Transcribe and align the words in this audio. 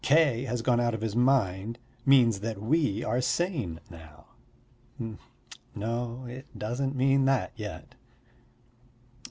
"K. 0.03 0.45
has 0.45 0.63
gone 0.63 0.79
out 0.79 0.95
of 0.95 1.01
his 1.01 1.15
mind, 1.15 1.77
means 2.07 2.39
that 2.39 2.59
we 2.59 3.03
are 3.03 3.21
sane 3.21 3.79
now." 3.91 4.25
No, 5.75 6.25
it 6.27 6.47
doesn't 6.57 6.95
mean 6.95 7.25
that 7.25 7.51
yet. 7.55 7.93